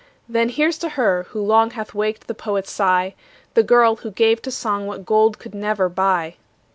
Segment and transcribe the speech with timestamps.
[0.27, 3.13] Then here's to her, who long Hath waked the poet's sigh,
[3.53, 6.37] The girl who gave to song What gold could never buy.